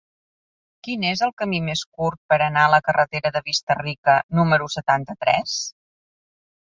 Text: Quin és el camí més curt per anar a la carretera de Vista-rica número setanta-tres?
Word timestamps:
Quin 0.85 1.03
és 1.09 1.19
el 1.25 1.33
camí 1.41 1.57
més 1.65 1.83
curt 1.99 2.19
per 2.33 2.39
anar 2.45 2.63
a 2.69 2.71
la 2.75 2.79
carretera 2.87 3.31
de 3.35 3.41
Vista-rica 3.49 4.15
número 4.41 4.71
setanta-tres? 4.77 5.59